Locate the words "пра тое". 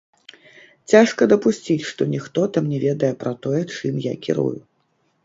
3.21-3.61